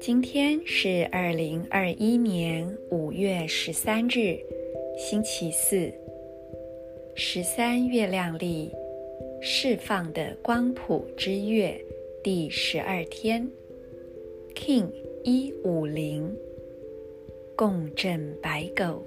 [0.00, 4.38] 今天是二零二一年五月十三日，
[4.96, 5.92] 星期四。
[7.14, 8.72] 十三月亮历
[9.40, 11.80] 释放的光谱之月
[12.24, 13.48] 第十二天
[14.54, 14.90] ，King
[15.22, 16.36] 一五零，
[17.54, 19.04] 共振白狗。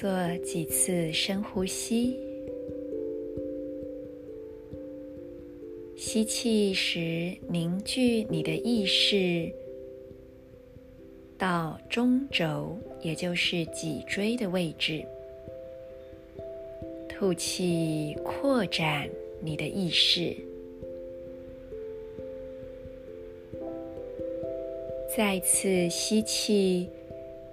[0.00, 2.16] 做几次深呼吸。
[5.94, 9.52] 吸气时，凝聚你的意识
[11.36, 15.04] 到中轴，也就是脊椎的位置。
[17.06, 19.06] 吐气，扩展
[19.42, 20.34] 你的意识。
[25.14, 26.88] 再次吸气，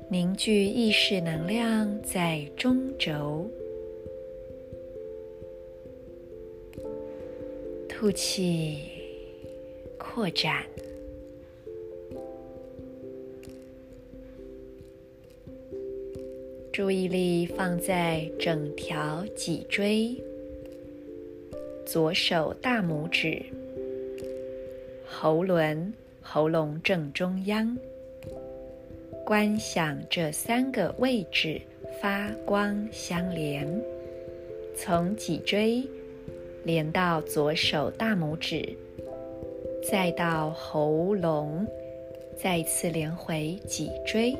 [0.09, 3.45] 凝聚意识能量在中轴。
[7.89, 8.79] 吐气，
[9.97, 10.63] 扩展。
[16.71, 20.15] 注意力放在整条脊椎，
[21.85, 23.41] 左手大拇指，
[25.05, 27.77] 喉轮，喉咙正中央。
[29.27, 31.59] 观想这三个位置
[32.01, 33.67] 发光相连，
[34.73, 35.83] 从脊椎。
[36.63, 38.65] 连到左手大拇指，
[39.89, 41.67] 再到喉咙，
[42.37, 44.33] 再次连回脊椎，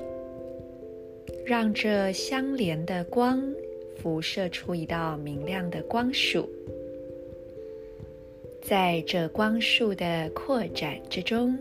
[1.46, 3.44] 让这相连的光
[3.98, 6.50] 辐射出一道明亮的光束。
[8.62, 11.58] 在这光束的扩展之中，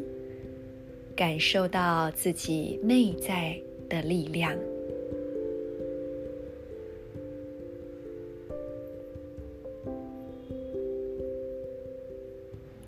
[1.17, 4.55] 感受到自己内在的力量。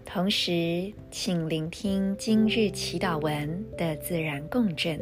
[0.04, 5.00] 同时，请聆听今日祈祷文的自然共振。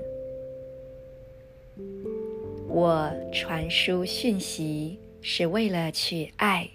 [2.69, 6.69] 我传输讯息是为了去爱，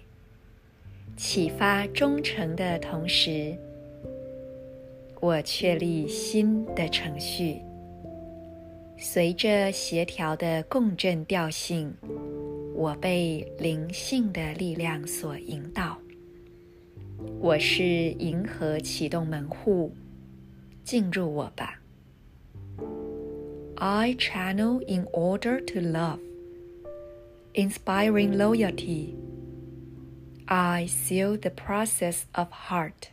[1.16, 3.56] 启发忠诚的同时，
[5.21, 7.61] 我确立新的程序。
[8.97, 11.93] 随着协调的共振调性，
[12.75, 15.97] 我被灵性的力量所引导。
[17.39, 19.91] 我是银河启动门户，
[20.83, 21.79] 进入我吧。
[23.75, 26.19] I channel in order to love,
[27.53, 29.13] inspiring loyalty.
[30.45, 33.09] I seal the process of heart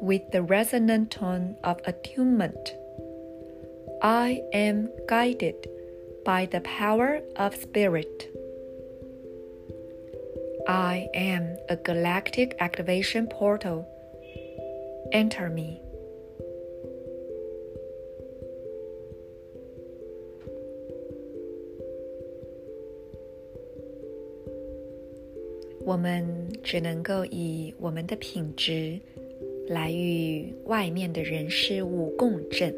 [0.00, 2.74] with the resonant tone of attunement.
[4.02, 5.68] I am guided
[6.24, 8.28] by the power of spirit.
[10.68, 13.86] I am a galactic activation portal.
[15.12, 15.80] Enter me.
[25.86, 26.26] 我们
[26.64, 28.98] 只能够以我们的品质
[29.71, 32.75] 来与外面的人事物共振，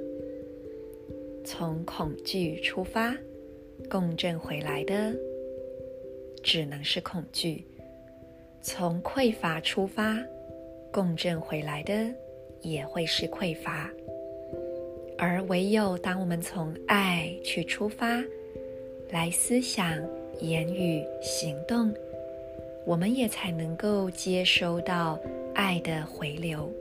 [1.44, 3.18] 从恐惧出发，
[3.90, 5.12] 共振回来的
[6.44, 7.66] 只能是恐惧。
[8.62, 10.20] 从匮乏出发，
[10.92, 12.14] 共振回来的
[12.62, 13.90] 也会是匮乏。
[15.18, 18.24] 而唯有当我们从爱去出发，
[19.10, 20.00] 来思想、
[20.42, 21.92] 言语、行动，
[22.86, 25.20] 我们也才能够接收到
[25.56, 26.72] 爱的回流。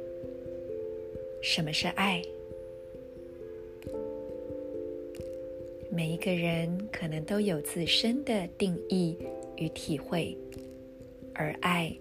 [1.42, 2.22] 什么是爱？
[5.90, 9.18] 每一个人可能都有自身的定义
[9.56, 10.36] 与体会。
[11.34, 11.92] 而爱，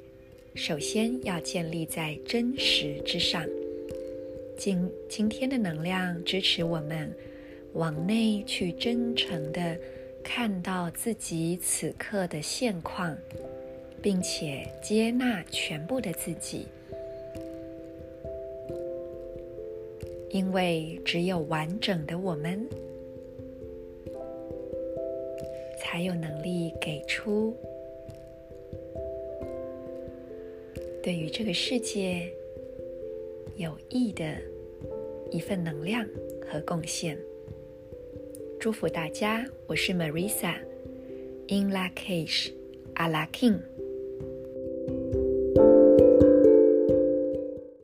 [0.54, 3.44] 首先要建立在真实之上。
[4.56, 7.12] 今今天的能量支持我们
[7.74, 9.76] 往内去真诚地
[10.24, 13.18] 看到自己此刻的现况，
[14.04, 16.68] 并且接纳全部的自己。
[20.32, 22.66] 因为只有完整的我们，
[25.78, 27.54] 才有能力给出。
[31.04, 32.32] 对于这个世界
[33.58, 34.38] 有益的
[35.32, 36.08] 一份能量
[36.50, 37.18] 和贡献，
[38.58, 39.46] 祝福大家！
[39.68, 42.54] 我是 Marisa，In Lak'ech，
[42.94, 43.60] 阿拉 King。